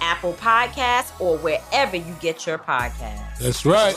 [0.00, 3.38] Apple Podcasts, or wherever you get your podcasts.
[3.38, 3.94] That's right.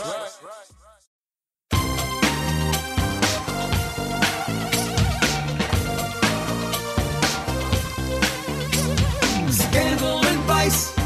[9.52, 10.98] Scandal and vice,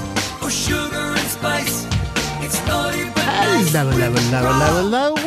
[0.42, 1.86] or sugar and spice.
[2.44, 3.72] It's naughty but nice.
[3.72, 5.21] Hello, hello, hello, hello, hello.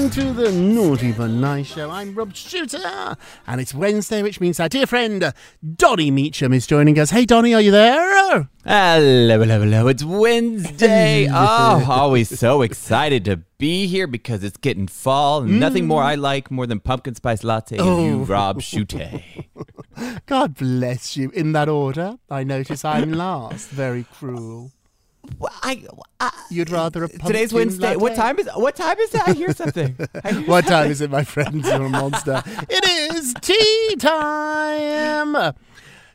[0.00, 1.90] Welcome to the Naughty but Nice Show.
[1.90, 5.34] I'm Rob Shooter, and it's Wednesday, which means our dear friend
[5.76, 7.10] Donny Meacham is joining us.
[7.10, 8.48] Hey, Donny, are you there?
[8.64, 9.88] Hello, hello, hello.
[9.88, 11.28] It's Wednesday.
[11.30, 15.42] Oh, always so excited to be here because it's getting fall.
[15.42, 18.24] and Nothing more I like more than pumpkin spice latte and you, Oh.
[18.24, 18.94] Rob Shute.
[20.24, 21.28] God bless you.
[21.34, 23.68] In that order, I notice I'm last.
[23.68, 24.72] Very cruel.
[25.62, 25.82] I,
[26.18, 27.96] I, You'd rather a today's Wednesday.
[27.96, 29.22] What time is what time is it?
[29.26, 29.96] I hear something.
[30.24, 31.66] I hear What time is it, my friends?
[31.66, 32.42] You're a monster.
[32.68, 35.54] It is tea time.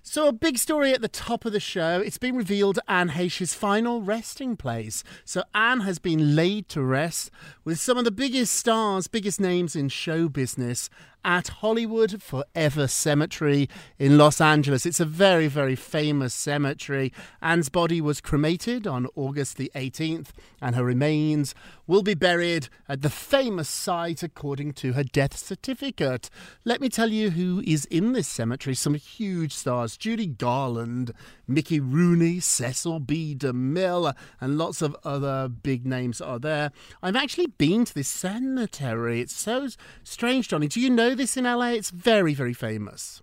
[0.07, 1.99] So, a big story at the top of the show.
[1.99, 5.03] It's been revealed Anne Heche's final resting place.
[5.25, 7.31] So, Anne has been laid to rest
[7.63, 10.91] with some of the biggest stars, biggest names in show business
[11.25, 14.85] at Hollywood Forever Cemetery in Los Angeles.
[14.85, 17.11] It's a very, very famous cemetery.
[17.41, 20.27] Anne's body was cremated on August the 18th,
[20.61, 21.55] and her remains
[21.87, 26.29] will be buried at the famous site according to her death certificate.
[26.63, 28.75] Let me tell you who is in this cemetery.
[28.75, 31.11] Some huge stars Judy Garland,
[31.47, 33.35] Mickey Rooney, Cecil B.
[33.37, 36.71] DeMille, and lots of other big names are there.
[37.01, 39.21] I've actually been to this cemetery.
[39.21, 39.67] It's so
[40.03, 40.67] strange, Johnny.
[40.67, 41.69] Do you know this in LA?
[41.69, 43.21] It's very, very famous.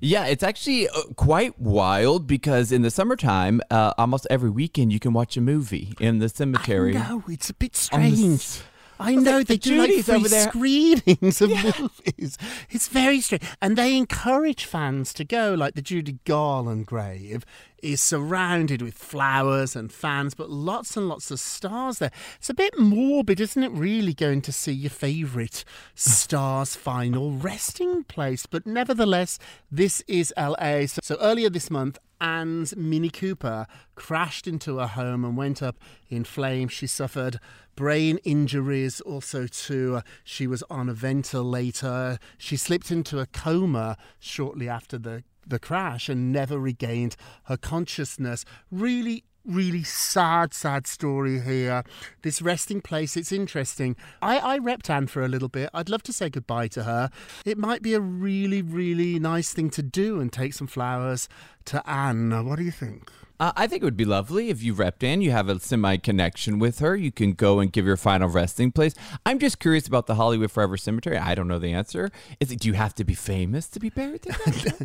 [0.00, 5.00] Yeah, it's actually uh, quite wild because in the summertime, uh, almost every weekend you
[5.00, 6.96] can watch a movie in the cemetery.
[6.96, 8.60] I know, it's a bit strange.
[9.02, 10.48] I know like, they the do like Judy's free over there.
[10.48, 12.38] screenings of movies.
[12.70, 15.54] It's very strange, and they encourage fans to go.
[15.54, 17.44] Like the Judy Garland grave
[17.82, 22.12] is surrounded with flowers and fans, but lots and lots of stars there.
[22.38, 23.72] It's a bit morbid, isn't it?
[23.72, 25.64] Really going to see your favourite
[25.94, 29.38] star's final resting place, but nevertheless,
[29.70, 30.86] this is LA.
[30.86, 31.98] So, so earlier this month.
[32.22, 33.66] Anne's Mini Cooper
[33.96, 35.76] crashed into her home and went up
[36.08, 36.72] in flames.
[36.72, 37.40] She suffered
[37.74, 40.00] brain injuries, also too.
[40.22, 42.18] She was on a ventilator.
[42.38, 47.16] She slipped into a coma shortly after the the crash and never regained
[47.46, 48.44] her consciousness.
[48.70, 51.84] Really really sad, sad story here.
[52.22, 53.96] This resting place, it's interesting.
[54.20, 55.70] I, I repped Anne for a little bit.
[55.74, 57.10] I'd love to say goodbye to her.
[57.44, 61.28] It might be a really, really nice thing to do and take some flowers
[61.66, 62.46] to Anne.
[62.46, 63.10] What do you think?
[63.42, 65.20] Uh, I think it would be lovely if you repped Anne.
[65.20, 66.94] You have a semi connection with her.
[66.94, 68.94] You can go and give your final resting place.
[69.26, 71.18] I'm just curious about the Hollywood Forever Cemetery.
[71.18, 72.12] I don't know the answer.
[72.38, 72.60] Is it?
[72.60, 74.36] Do you have to be famous to be buried there?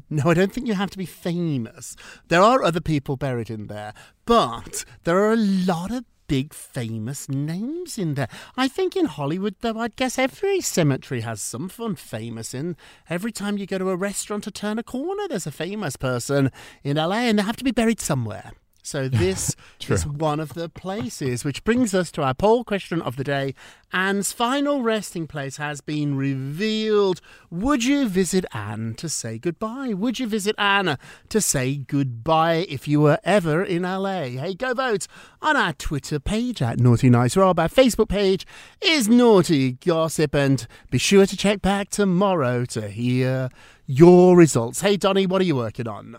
[0.10, 1.96] No, I don't think you have to be famous.
[2.30, 3.94] There are other people buried in there,
[4.26, 8.28] but there are a lot of big famous names in there.
[8.56, 12.76] I think in Hollywood, though, I'd guess every cemetery has someone famous in.
[13.10, 16.52] Every time you go to a restaurant to turn a corner, there's a famous person
[16.84, 18.52] in LA, and they have to be buried somewhere.
[18.88, 19.54] So this
[19.90, 23.54] is one of the places, which brings us to our poll question of the day.
[23.92, 27.20] Anne's final resting place has been revealed.
[27.52, 29.94] Would you visit Anne to say goodbye?
[29.94, 30.98] Would you visit Anne
[31.28, 34.24] to say goodbye if you were ever in LA?
[34.24, 35.06] Hey, go vote
[35.42, 37.60] on our Twitter page at Naughty Nice Rob.
[37.60, 38.48] Our Facebook page
[38.80, 43.50] is Naughty Gossip, and be sure to check back tomorrow to hear
[43.86, 44.80] your results.
[44.80, 46.16] Hey, Donny, what are you working on?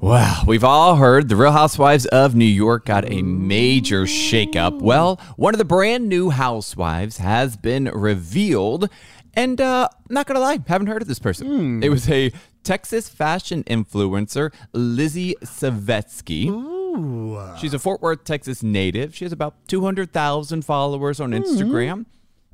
[0.00, 4.80] Well, we've all heard the Real Housewives of New York got a major shakeup.
[4.80, 8.90] Well, one of the brand new housewives has been revealed.
[9.32, 11.46] And uh, not gonna lie, haven't heard of this person.
[11.46, 11.82] Hmm.
[11.82, 12.30] It was a
[12.62, 16.48] Texas fashion influencer, Lizzie Savetsky.
[16.48, 17.56] Ooh.
[17.58, 19.14] She's a Fort Worth, Texas native.
[19.14, 21.38] She has about 200,000 followers on hmm.
[21.38, 22.06] Instagram.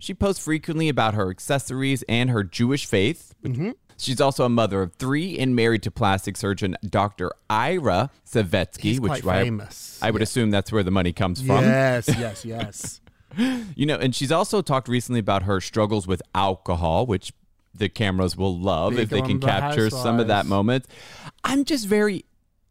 [0.03, 3.37] She posts frequently about her accessories and her Jewish faith.
[3.45, 3.71] Mm-hmm.
[3.97, 7.33] She's also a mother of three and married to plastic surgeon Dr.
[7.49, 9.99] Ira Savetsky, which I- famous.
[10.03, 11.65] I, would assume that's where the money comes from.
[11.65, 13.01] Yes, yes, yes.
[13.75, 17.33] You know, and she's also talked recently about her struggles with alcohol, which
[17.75, 20.87] the cameras will love Big if they can the capture some of that moment.
[21.45, 22.25] I'm just very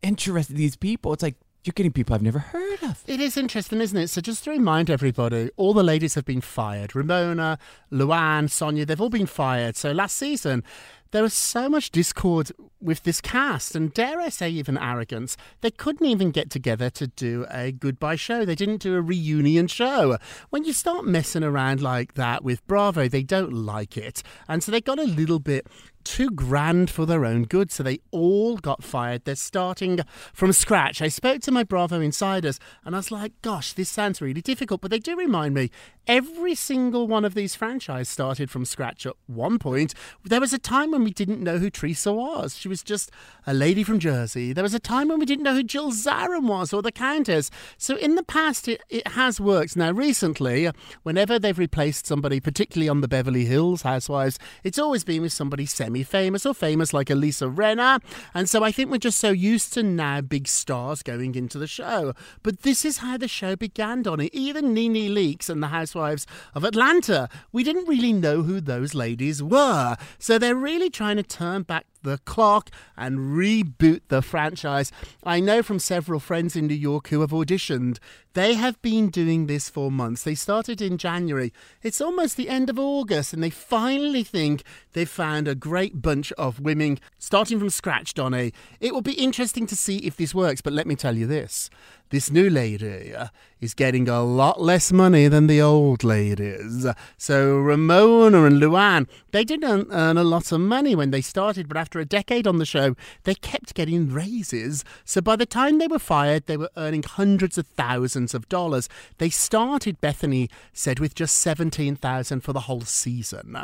[0.03, 1.13] interested in these people.
[1.13, 3.03] It's like you're getting people I've never heard of.
[3.05, 4.07] It is interesting, isn't it?
[4.09, 6.95] So just to remind everybody, all the ladies have been fired.
[6.95, 7.59] Ramona,
[7.91, 9.75] Luann, Sonja, they've all been fired.
[9.75, 10.63] So last season,
[11.11, 15.37] there was so much discord with this cast, and dare I say, even arrogance.
[15.61, 18.43] They couldn't even get together to do a goodbye show.
[18.43, 20.17] They didn't do a reunion show.
[20.49, 24.23] When you start messing around like that with Bravo, they don't like it.
[24.47, 25.67] And so they got a little bit
[26.03, 29.25] too grand for their own good, so they all got fired.
[29.25, 29.99] They're starting
[30.33, 31.01] from scratch.
[31.01, 34.81] I spoke to my Bravo insiders and I was like, gosh, this sounds really difficult,
[34.81, 35.71] but they do remind me
[36.07, 39.93] every single one of these franchises started from scratch at one point.
[40.23, 42.57] There was a time when we didn't know who Teresa was.
[42.57, 43.11] She was just
[43.45, 44.53] a lady from Jersey.
[44.53, 47.51] There was a time when we didn't know who Jill Zarin was or the Countess.
[47.77, 49.75] So in the past, it, it has worked.
[49.75, 50.69] Now, recently,
[51.03, 55.65] whenever they've replaced somebody, particularly on the Beverly Hills Housewives, it's always been with somebody
[55.65, 58.01] semi famous or famous like Lisa Rinna.
[58.33, 61.67] And so I think we're just so used to now big stars going into the
[61.67, 62.13] show.
[62.43, 64.29] But this is how the show began, Donny.
[64.33, 69.43] Even Nene Leakes and the Housewives of Atlanta, we didn't really know who those ladies
[69.43, 69.97] were.
[70.17, 74.91] So they're really trying to turn back the clock and reboot the franchise.
[75.23, 77.97] I know from several friends in New York who have auditioned.
[78.33, 80.23] They have been doing this for months.
[80.23, 81.51] They started in January.
[81.83, 84.63] It's almost the end of August, and they finally think
[84.93, 88.53] they've found a great bunch of women starting from scratch, Donny.
[88.79, 91.69] It will be interesting to see if this works, but let me tell you this.
[92.11, 93.27] This new lady uh,
[93.61, 96.85] is getting a lot less money than the old ladies.
[97.17, 101.77] So Ramona and Luann, they didn't earn a lot of money when they started, but
[101.77, 104.83] after a decade on the show, they kept getting raises.
[105.05, 108.89] So by the time they were fired, they were earning hundreds of thousands of dollars.
[109.19, 113.55] They started, Bethenny said, with just 17,000 for the whole season.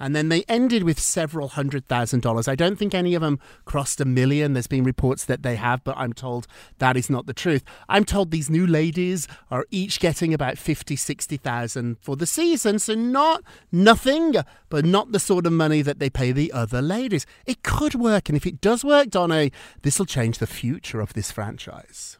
[0.00, 2.48] And then they ended with several hundred thousand dollars.
[2.48, 4.54] I don't think any of them crossed a million.
[4.54, 6.48] There's been reports that they have, but I'm told
[6.78, 7.62] that is not the truth.
[7.92, 12.78] I'm told these new ladies are each getting about 50, 60,000 for the season.
[12.78, 14.34] So not nothing,
[14.70, 17.26] but not the sort of money that they pay the other ladies.
[17.44, 18.30] It could work.
[18.30, 22.16] And if it does work, Donny, this will change the future of this franchise.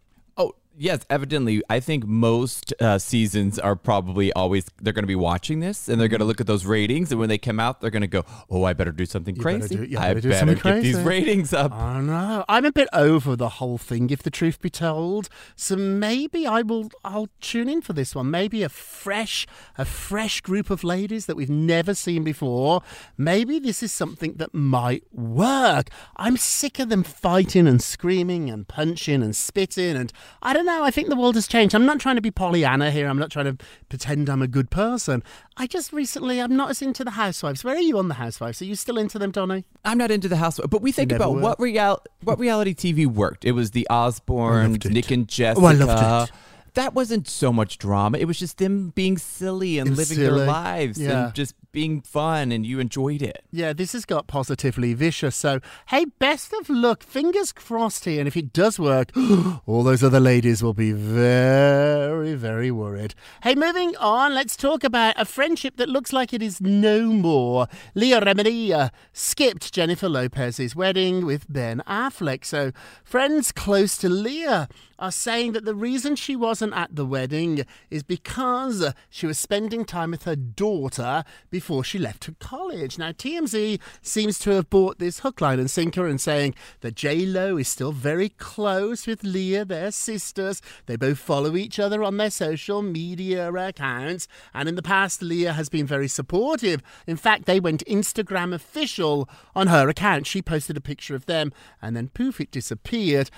[0.76, 1.62] Yes, evidently.
[1.68, 6.00] I think most uh, seasons are probably always, they're going to be watching this and
[6.00, 7.10] they're going to look at those ratings.
[7.10, 9.58] And when they come out, they're going to go, oh, I better do something better
[9.58, 9.76] crazy.
[9.76, 11.72] do- you I better do better get these ratings up.
[11.72, 12.44] I know.
[12.48, 15.28] I'm a bit over the whole thing, if the truth be told.
[15.56, 16.90] So maybe I will.
[17.04, 18.30] I'll tune in for this one.
[18.30, 22.82] Maybe a fresh, a fresh group of ladies that we've never seen before.
[23.18, 25.88] Maybe this is something that might work.
[26.16, 30.84] I'm sick of them fighting and screaming and punching and spitting, and I don't know.
[30.84, 31.74] I think the world has changed.
[31.74, 33.08] I'm not trying to be Pollyanna here.
[33.08, 35.22] I'm not trying to pretend I'm a good person.
[35.56, 37.64] I just recently, I'm not as into the Housewives.
[37.64, 38.62] Where are you on the Housewives?
[38.62, 39.64] Are you still into them, Donny?
[39.84, 41.40] I'm not into the house, but we think about were?
[41.40, 43.44] what real what reality TV worked.
[43.44, 44.88] It was the Osbournes.
[44.90, 45.64] Nick and Jessica.
[45.64, 46.34] Oh, I loved it.
[46.74, 48.18] That wasn't so much drama.
[48.18, 50.38] It was just them being silly and living silly.
[50.38, 51.26] their lives Yeah.
[51.26, 53.44] and just being fun, and you enjoyed it.
[53.50, 55.34] Yeah, this has got positively vicious.
[55.34, 57.02] So, hey, best of luck.
[57.02, 58.20] Fingers crossed here.
[58.20, 59.10] And if it does work,
[59.66, 63.14] all those other ladies will be very, very worried.
[63.42, 67.68] Hey, moving on, let's talk about a friendship that looks like it is no more.
[67.94, 72.44] Leah Remini uh, skipped Jennifer Lopez's wedding with Ben Affleck.
[72.44, 77.64] So, friends close to Leah are saying that the reason she wasn't at the wedding
[77.88, 82.98] is because she was spending time with her daughter before she left to college.
[82.98, 87.24] Now, TMZ seems to have bought this hook, line, and sinker and saying that J
[87.24, 90.60] Lo is still very close with Leah, their sisters.
[90.84, 95.54] They both follow each other on their social media accounts, and in the past, Leah
[95.54, 96.82] has been very supportive.
[97.06, 100.26] In fact, they went Instagram official on her account.
[100.26, 103.30] She posted a picture of them, and then poof, it disappeared.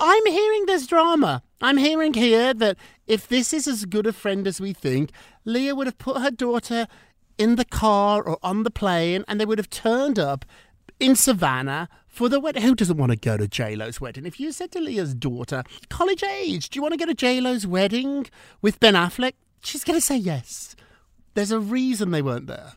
[0.00, 1.42] I'm hearing there's drama.
[1.60, 5.10] I'm hearing here that if this is as good a friend as we think,
[5.44, 6.86] Leah would have put her daughter
[7.38, 10.44] in the car or on the plane and they would have turned up
[11.00, 12.62] in Savannah for the wedding.
[12.62, 14.26] Who doesn't want to go to J-Lo's wedding?
[14.26, 17.66] If you said to Leah's daughter, college age, do you want to go to J-Lo's
[17.66, 18.26] wedding
[18.62, 19.32] with Ben Affleck?
[19.62, 20.76] She's going to say yes.
[21.34, 22.74] There's a reason they weren't there.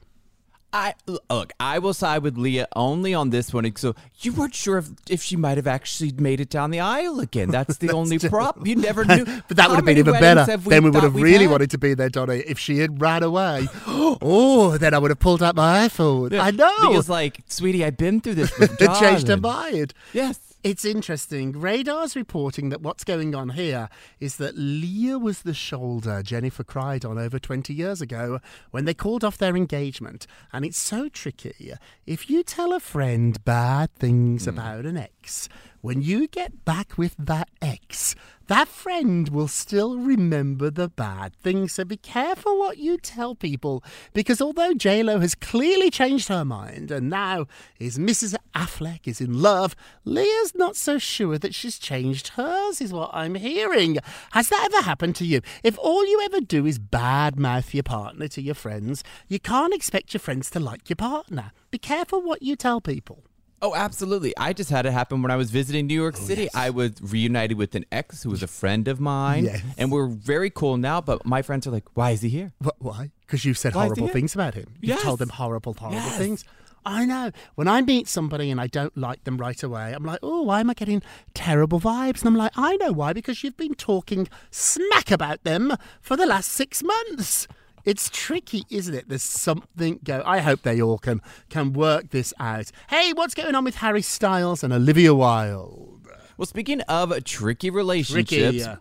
[0.74, 1.54] I look.
[1.60, 3.74] I will side with Leah only on this one.
[3.78, 7.20] So you weren't sure if, if she might have actually made it down the aisle
[7.20, 7.50] again.
[7.50, 8.66] That's the only prop.
[8.68, 9.26] You never knew.
[9.48, 10.44] But that would have been even better.
[10.44, 11.52] have Then we would have really had?
[11.52, 13.68] wanted to be there, Donny, if she had ran away.
[13.88, 16.38] oh, then I would have pulled out my iPhone.
[16.38, 16.90] I know.
[16.90, 19.94] Leah's like, sweetie, I've been through this with It changed her mind.
[20.14, 20.40] Yes.
[20.64, 21.54] It's interesting.
[21.54, 27.06] Radar's reporting that what's going on here is that Leah was the shoulder Jennifer cried
[27.06, 28.40] on over 20 years ago
[28.72, 30.26] when they called off their engagement.
[30.52, 31.74] And it's so tricky.
[32.06, 34.50] If you tell a friend bad things hmm.
[34.50, 35.48] about an ex,
[35.82, 38.16] when you get back with that ex,
[38.48, 41.74] that friend will still remember the bad things.
[41.74, 46.90] So be careful what you tell people because although JLo has clearly changed her mind
[46.90, 47.46] and now
[47.78, 48.36] is Mrs.
[48.56, 53.36] Affleck is in love, Leah's not so sure that she's changed hers, is what I'm
[53.36, 53.98] hearing.
[54.32, 55.42] Has that ever happened to you?
[55.64, 60.14] If all you ever do is badmouth your partner to your friends, you can't expect
[60.14, 61.52] your friends to like your partner.
[61.70, 63.24] Be careful what you tell people.
[63.62, 64.36] Oh, absolutely.
[64.38, 66.48] I just had it happen when I was visiting New York oh, City.
[66.54, 69.46] I was reunited with an ex who was a friend of mine.
[69.46, 69.62] Yes.
[69.78, 72.54] And we're very cool now, but my friends are like, why is he here?
[72.64, 73.12] Wh- Why?
[73.22, 74.68] Because you've said Why horrible things about him.
[74.80, 75.02] You've Yes.
[75.02, 76.18] told them horrible, horrible Yes.
[76.18, 76.46] things.
[76.86, 77.32] I know.
[77.56, 80.62] When I meet somebody and I don't like them right away, I'm like, oh, why
[80.62, 81.02] am I getting
[81.34, 82.20] terrible vibes?
[82.20, 86.26] And I'm like, I know why, because you've been talking smack about them for the
[86.26, 87.48] last six months.
[87.88, 89.08] It's tricky, isn't it?
[89.08, 90.22] There's something go.
[90.26, 92.70] I hope they all can can work this out.
[92.90, 96.06] Hey, what's going on with Harry Styles and Olivia Wilde?
[96.38, 98.76] Well, speaking of tricky relationships, yeah.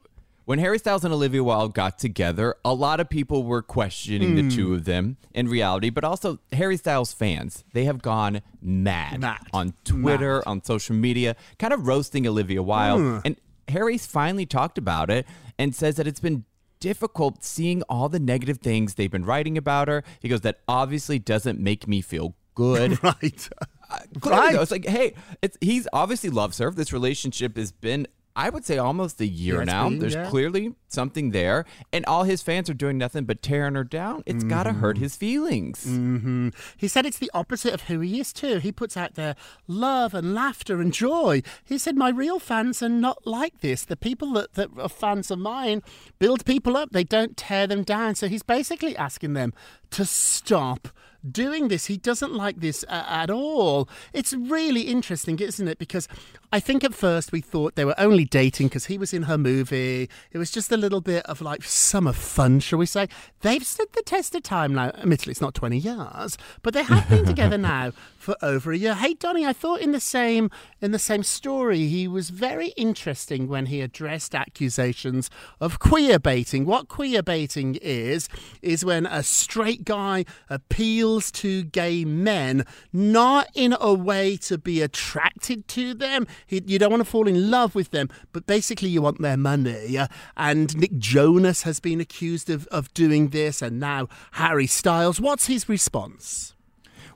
[0.45, 4.51] when Harry Styles and Olivia Wilde got together, a lot of people were questioning the
[4.53, 7.63] two of them in reality, but also Harry Styles fans.
[7.75, 9.47] They have gone mad, Mad.
[9.53, 13.01] on Twitter, on social media, kind of roasting Olivia Wilde.
[13.01, 13.19] Hmm.
[13.25, 13.37] And
[13.69, 15.27] Harry's finally talked about it
[15.61, 16.45] and says that it's been
[16.81, 20.03] difficult seeing all the negative things they've been writing about her.
[20.21, 22.99] He goes, that obviously doesn't make me feel good.
[23.03, 23.49] Right.
[23.89, 24.55] Uh, clearly, Right.
[24.57, 26.71] though, it's like, hey, it's he's obviously loves her.
[26.73, 29.89] This relationship has been, I would say, almost a year now.
[29.89, 30.29] There's yeah.
[30.29, 34.23] clearly something there, and all his fans are doing nothing but tearing her down.
[34.27, 34.81] It's got to Mm-hmm.
[34.81, 35.85] hurt his feelings.
[35.85, 38.59] hmm He said it's the opposite of who he is too.
[38.59, 39.35] He puts out there
[39.67, 41.43] love and laughter and joy.
[41.65, 43.85] He said my real fans are not like this.
[43.85, 45.83] The people that, that are fans of mine
[46.19, 46.91] build people up.
[46.91, 48.15] They don't tear them down.
[48.17, 49.55] So he's basically asking them
[49.91, 50.89] to stop
[51.31, 51.87] doing this.
[51.87, 53.89] He doesn't like this uh, at all.
[54.13, 55.79] It's really interesting, isn't it?
[55.79, 56.09] Because
[56.53, 59.37] I think at first we thought they were only dating because he was in her
[59.37, 60.09] movie.
[60.31, 63.09] It was just a little bit of like summer fun, shall we say.
[63.41, 64.91] They've stood the test of time now.
[64.91, 67.93] Admittedly, it's not 20 years, but they have been together now
[68.27, 68.97] for over a year.
[68.97, 73.47] Hey, Donny, I thought in the same in the same story he was very interesting
[73.47, 75.31] when he addressed accusations
[75.61, 76.67] of queer baiting.
[76.67, 78.29] What queer baiting is
[78.63, 84.83] is when a straight guy appeals to gay men, not in a way to be
[84.83, 86.27] attracted to them.
[86.49, 89.37] He, you don't want to fall in love with them, but basically you want their
[89.37, 89.97] money.
[90.37, 95.21] And Nick Jonas has been accused of, of doing this, and now Harry Styles.
[95.21, 96.56] What's his response?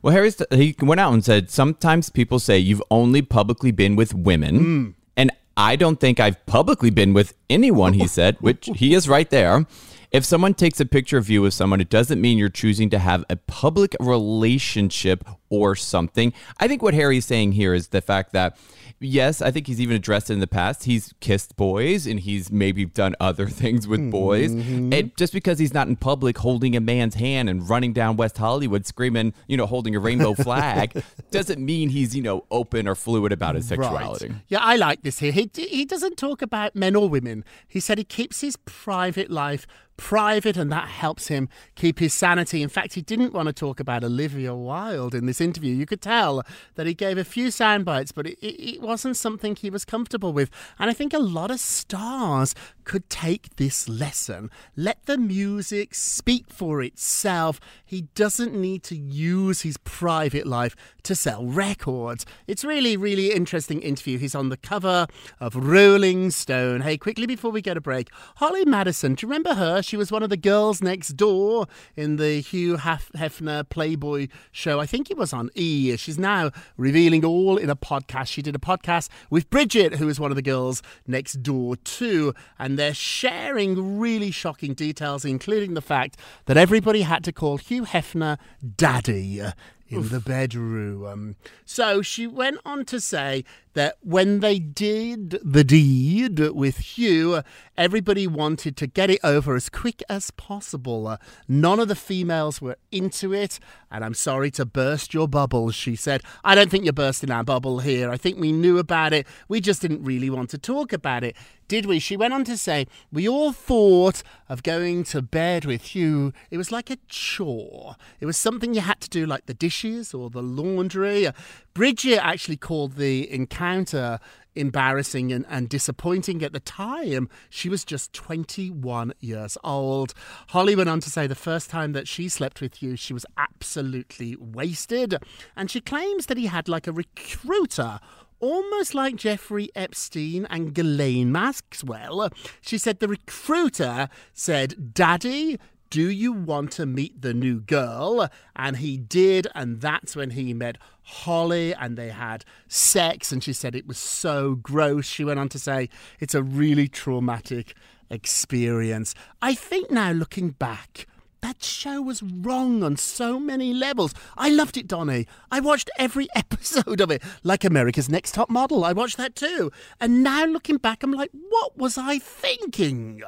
[0.02, 4.14] Well, Harry, he went out and said, sometimes people say you've only publicly been with
[4.14, 4.56] women.
[4.56, 4.90] Hmm.
[5.16, 9.28] And I don't think I've publicly been with anyone, he said, which he is right
[9.28, 9.66] there.
[10.12, 12.98] If someone takes a picture of you with someone, it doesn't mean you're choosing to
[12.98, 16.32] have a public relationship or something.
[16.58, 18.56] I think what Harry's saying here is the fact that
[19.00, 20.84] yes, I think he's even addressed it in the past.
[20.84, 24.52] He's kissed boys and he's maybe done other things with boys.
[24.52, 24.92] Mm-hmm.
[24.92, 28.38] And just because he's not in public holding a man's hand and running down West
[28.38, 32.94] Hollywood screaming, you know, holding a rainbow flag, doesn't mean he's, you know, open or
[32.94, 34.28] fluid about his sexuality.
[34.28, 34.38] Right.
[34.48, 35.32] Yeah, I like this here.
[35.32, 37.44] He, he doesn't talk about men or women.
[37.66, 39.66] He said he keeps his private life
[40.00, 42.62] private and that helps him keep his sanity.
[42.62, 45.74] In fact, he didn't want to talk about Olivia Wilde in this interview.
[45.74, 46.42] You could tell
[46.76, 50.32] that he gave a few sound bites, but it, it, wasn't something he was comfortable
[50.32, 50.50] with.
[50.78, 52.54] And I think a lot of stars
[52.84, 54.50] could take this lesson.
[54.74, 57.60] Let the music speak for itself.
[57.84, 62.24] He doesn't need to use his private life to sell records.
[62.46, 64.16] It's really, really interesting interview.
[64.16, 65.06] He's on the cover
[65.38, 66.80] of Rolling Stone.
[66.80, 69.82] Hey, quickly before we get a break, Holly Madison, do you remember her?
[69.90, 71.66] She was one of the girls next door
[71.96, 74.78] in the Hugh Hef- Hefner Playboy show.
[74.78, 75.96] I think it was on E.
[75.96, 78.28] She's now revealing all in a podcast.
[78.28, 82.32] She did a podcast with Bridget, who is one of the girls next door too,
[82.56, 86.16] and they're sharing really shocking details, including the fact
[86.46, 88.38] that everybody had to call Hugh Hefner
[88.76, 89.42] Daddy
[89.90, 91.36] in the bedroom.
[91.64, 93.44] So she went on to say
[93.74, 97.42] that when they did the deed with Hugh,
[97.76, 101.06] everybody wanted to get it over as quick as possible.
[101.06, 101.16] Uh,
[101.46, 105.94] none of the females were into it, and I'm sorry to burst your bubbles, she
[105.94, 106.22] said.
[106.44, 108.10] I don't think you're bursting our bubble here.
[108.10, 109.26] I think we knew about it.
[109.48, 111.36] We just didn't really want to talk about it,
[111.68, 112.00] did we?
[112.00, 116.32] She went on to say, We all thought of going to bed with Hugh.
[116.50, 117.94] It was like a chore.
[118.18, 119.79] It was something you had to do, like the dishes
[120.14, 121.26] or the laundry.
[121.26, 121.32] Uh,
[121.74, 124.18] Bridget actually called the encounter
[124.54, 127.28] embarrassing and, and disappointing at the time.
[127.48, 130.12] She was just 21 years old.
[130.48, 133.24] Holly went on to say the first time that she slept with you, she was
[133.36, 135.16] absolutely wasted.
[135.56, 138.00] And she claims that he had like a recruiter
[138.40, 142.30] almost like Jeffrey Epstein and Ghislaine Maxwell.
[142.62, 145.58] She said the recruiter said, Daddy,
[145.90, 148.28] do you want to meet the new girl?
[148.54, 153.32] And he did, and that's when he met Holly and they had sex.
[153.32, 155.06] And she said it was so gross.
[155.06, 155.88] She went on to say
[156.20, 157.74] it's a really traumatic
[158.08, 159.14] experience.
[159.42, 161.06] I think now looking back,
[161.40, 164.14] that show was wrong on so many levels.
[164.36, 165.26] I loved it, Donny.
[165.50, 168.84] I watched every episode of it, like America's Next Top Model.
[168.84, 169.72] I watched that too.
[170.00, 173.22] And now looking back, I'm like, what was I thinking?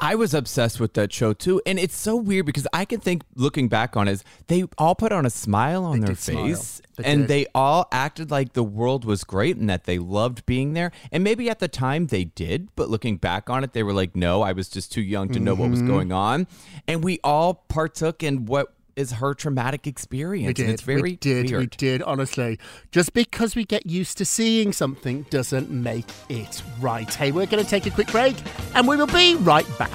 [0.00, 3.22] I was obsessed with that show too, and it's so weird because I can think,
[3.34, 6.82] looking back on it, is they all put on a smile on They their face,
[6.96, 7.28] They and did.
[7.28, 10.92] they all acted like the world was great and that they loved being there.
[11.10, 14.14] And maybe at the time they did, but looking back on it, they were like,
[14.14, 15.86] "No, I was just too young to know what was Mhm.
[15.88, 16.46] going on."
[16.86, 20.62] And we all partook in what is her traumatic experience, We did.
[20.64, 21.50] and it's very we did.
[21.50, 21.60] weird.
[21.60, 22.02] We did.
[22.02, 22.58] Honestly,
[22.90, 27.12] just because we get used to seeing something doesn't make it right.
[27.12, 28.36] Hey, we're going to take a quick break,
[28.74, 29.90] and we will be right back.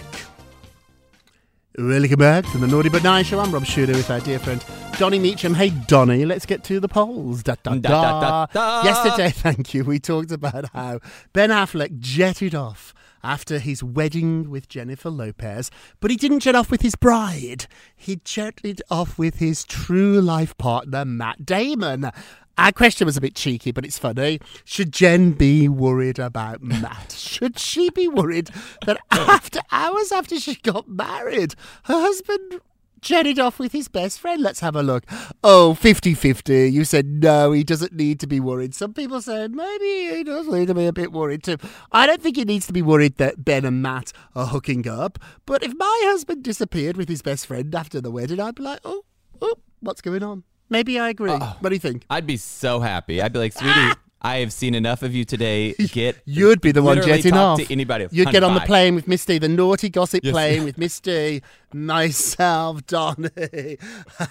[1.78, 3.40] Welcome back to the Naughty But Nice Show.
[3.40, 4.64] I'm Rob Shuter with our dear friend
[4.98, 5.54] Donny Meacham.
[5.54, 7.44] Hey, Donny, let's get to the polls.
[7.44, 7.80] Da, Da, da.
[7.80, 8.84] da, da, da.
[8.84, 11.00] Yesterday, thank you, we talked about how
[11.34, 16.72] Ben Affleck jetted off after his wedding with Jennifer Lopez, but he didn't jet off
[16.72, 17.68] with his bride.
[17.96, 22.12] He jetted off with his true life partner, Matt Damon.
[22.58, 24.40] Our question was a bit cheeky, but it's funny.
[24.66, 27.12] Should Jen be worried about Matt?
[27.18, 28.50] Should she be worried
[28.86, 31.56] that after hours after she got married,
[31.86, 32.62] her husband
[33.02, 34.42] jetted off with his best friend?
[34.42, 35.04] Let's have a look.
[35.44, 36.70] Oh, 50 50.
[36.70, 38.74] You said no, he doesn't need to be worried.
[38.74, 41.58] Some people said maybe he does need to be a bit worried too.
[41.92, 45.20] I don't think he needs to be worried that Ben and Matt are hooking up.
[45.46, 48.80] But if my husband disappeared with his best friend after the wedding, I'd be like,
[48.86, 49.04] oh,
[49.42, 50.44] oh what's going on?
[50.70, 51.32] Maybe I agree.
[51.32, 52.06] what do you think?
[52.10, 53.22] I'd be so happy.
[53.22, 53.92] I'd be like, "Sweetie,
[54.24, 55.74] I have seen enough of you today.
[55.92, 57.60] Get You'd be the one jetting off.
[57.60, 58.08] to anybody.
[58.12, 60.32] You'd Honey, get on the plane with Misty, the naughty gossip Yes.
[60.32, 61.42] plane with Misty,
[61.74, 63.30] myself, Donny.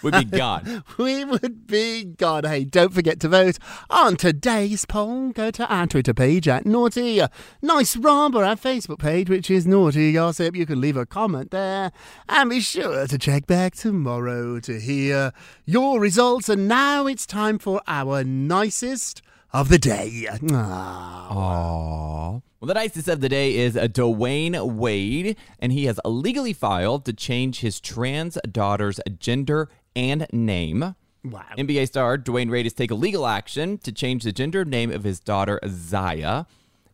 [0.02, 0.84] We'd be gone.
[0.98, 2.44] we would be gone.
[2.44, 5.30] Hey, don't forget to vote on today's poll.
[5.30, 7.20] Go to our Twitter page at Naughty
[7.60, 10.54] Nice Rob or our Facebook page, which is Naughty Gossip.
[10.54, 11.90] You can leave a comment there.
[12.28, 15.32] And be sure to check back tomorrow to hear
[15.64, 16.48] your results.
[16.48, 19.20] And now it's time for our nicest
[19.52, 20.26] of the day.
[20.30, 22.42] Aww.
[22.60, 27.04] Well, the nicest of the day is uh, Dwyane Wade, and he has illegally filed
[27.06, 30.94] to change his trans daughter's gender and name.
[31.24, 31.44] Wow.
[31.56, 35.20] NBA star Dwyane Wade has taken legal action to change the gender name of his
[35.20, 36.44] daughter Zaya.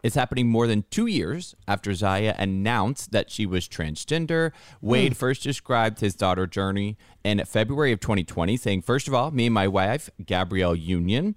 [0.03, 4.53] It's happening more than two years after Zaya announced that she was transgender.
[4.81, 5.17] Wade Hmm.
[5.17, 9.55] first described his daughter journey in February of 2020, saying, First of all, me and
[9.55, 11.35] my wife, Gabrielle Union,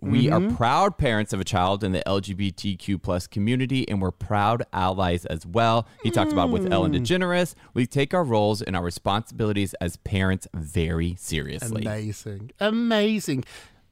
[0.00, 0.52] we Mm-hmm.
[0.52, 5.26] are proud parents of a child in the LGBTQ plus community, and we're proud allies
[5.26, 5.86] as well.
[6.02, 7.02] He talked about with Ellen Hmm.
[7.02, 11.82] DeGeneres, we take our roles and our responsibilities as parents very seriously.
[11.82, 12.50] Amazing.
[12.60, 13.44] Amazing.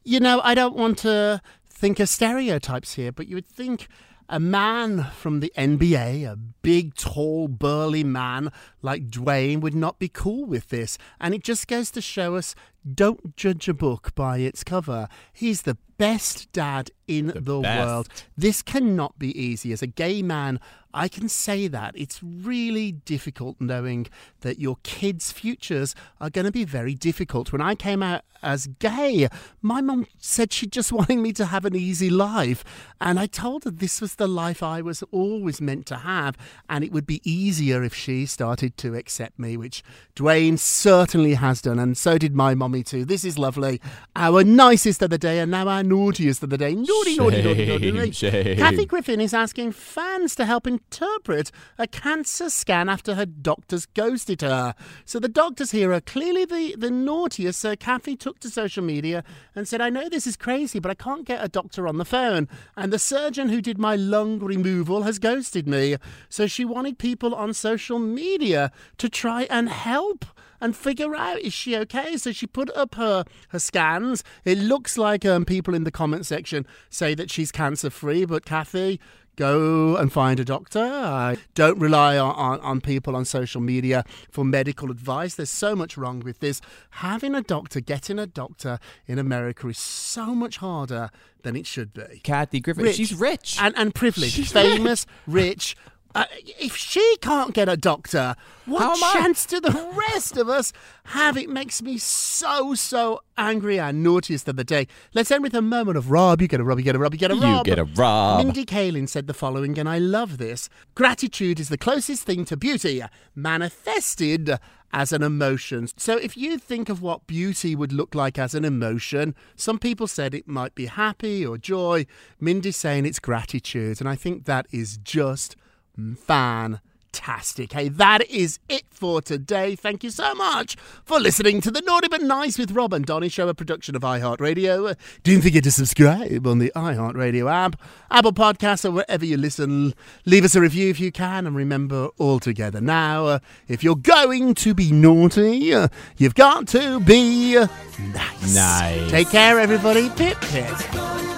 [0.04, 3.88] You know, I don't want to think of stereotypes here, but you would think
[4.30, 8.50] a man from the NBA, a big, tall, burly man
[8.82, 10.98] like Dwyane, would not be cool with this.
[11.20, 12.54] And it just goes to show us
[12.94, 15.08] don't judge a book by its cover.
[15.32, 17.86] He's the best dad in the, best.
[17.86, 18.08] world.
[18.36, 19.72] This cannot be easy.
[19.72, 20.60] As a gay man,
[20.94, 21.94] I can say that.
[21.96, 24.06] It's really difficult knowing
[24.40, 27.52] that your kids' futures are going to be very difficult.
[27.52, 29.28] When I came out as gay,
[29.60, 32.64] my mum said she just wanted me to have an easy life.
[33.00, 36.36] And I told her this was the life I was always meant to have.
[36.68, 39.82] And it would be easier if she started to accept me, which
[40.14, 41.78] Dwyane certainly has done.
[41.78, 43.04] And so did my mommy too.
[43.04, 43.80] This is lovely.
[44.14, 46.74] Our nicest of the day and now our naughtiest of the day.
[46.74, 48.10] Naughty, naughty, naughty, naughty, naughty.
[48.12, 48.58] Shame, shame.
[48.58, 54.42] Kathy Griffin is asking fans to help interpret a cancer scan after her doctors ghosted
[54.42, 54.74] her.
[55.04, 57.60] So the doctors here are clearly the, the naughtiest.
[57.60, 60.94] So Kathy took to social media and said, I know this is crazy, but I
[60.94, 62.48] can't get a doctor on the phone.
[62.76, 65.96] And the surgeon who did my lung removal has ghosted me.
[66.28, 68.57] So she wanted people on social media
[68.98, 70.24] to try and help
[70.60, 72.16] and figure out is she okay?
[72.16, 74.24] So she put up her her scans.
[74.44, 78.44] It looks like um, people in the comment section say that she's cancer free but
[78.44, 79.00] kathy
[79.38, 80.80] go and find a doctor.
[80.80, 85.36] Uh, don't rely on, on, on people on social media for medical advice.
[85.36, 86.60] There's so much wrong with this.
[86.90, 91.10] Having a doctor getting a doctor in america is so much harder
[91.42, 92.20] than it should be.
[92.24, 92.96] Kathy Griffin, Rich.
[92.96, 93.56] she's rich.
[93.60, 94.34] and, and privileged.
[94.34, 95.76] She's famous rich
[96.14, 96.24] uh,
[96.58, 98.34] if she can't get a doctor,
[98.66, 99.70] what chance do the
[100.10, 100.72] rest of us
[101.04, 101.36] have?
[101.36, 104.86] It makes me so, so angry and naughtiest of the day.
[105.14, 106.40] Let's end with a moment of Rob.
[106.40, 107.66] You get a Rob, you get a Rob, you get a Rob.
[107.66, 108.44] You get a Rob.
[108.44, 112.56] Mindy Kaling said the following, and I love this Gratitude is the closest thing to
[112.56, 113.02] beauty,
[113.34, 114.58] manifested
[114.92, 115.88] as an emotion.
[115.96, 120.06] So if you think of what beauty would look like as an emotion, some people
[120.06, 122.06] said it might be happy or joy.
[122.40, 125.56] Mindy's saying it's gratitude, and I think that is just
[125.98, 127.72] fantastic.
[127.72, 129.74] Hey, that is it for today.
[129.74, 133.28] Thank you so much for listening to the Naughty But Nice with Rob and Donny
[133.28, 134.94] show, a production of iHeartRadio.
[135.24, 137.80] Don't forget to subscribe on the iHeartRadio app,
[138.10, 139.94] Apple Podcasts, or wherever you listen.
[140.26, 143.96] Leave us a review if you can, and remember all together now, uh, if you're
[143.96, 148.54] going to be naughty, uh, you've got to be nice.
[148.54, 149.10] Nice.
[149.10, 150.10] Take care, everybody.
[150.10, 151.37] Pip, pip.